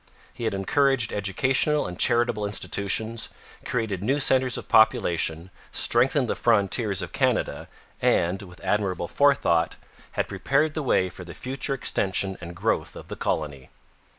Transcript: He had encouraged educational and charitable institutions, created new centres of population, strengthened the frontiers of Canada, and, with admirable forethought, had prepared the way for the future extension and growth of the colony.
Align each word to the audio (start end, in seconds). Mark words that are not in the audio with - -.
He 0.33 0.45
had 0.45 0.55
encouraged 0.55 1.13
educational 1.13 1.85
and 1.85 1.99
charitable 1.99 2.43
institutions, 2.47 3.29
created 3.65 4.03
new 4.03 4.19
centres 4.19 4.57
of 4.57 4.67
population, 4.67 5.51
strengthened 5.71 6.27
the 6.27 6.33
frontiers 6.33 7.03
of 7.03 7.11
Canada, 7.13 7.67
and, 8.01 8.41
with 8.41 8.59
admirable 8.61 9.07
forethought, 9.07 9.75
had 10.13 10.27
prepared 10.27 10.73
the 10.73 10.81
way 10.81 11.07
for 11.11 11.23
the 11.23 11.35
future 11.35 11.75
extension 11.75 12.35
and 12.41 12.55
growth 12.55 12.95
of 12.95 13.09
the 13.09 13.15
colony. 13.15 13.69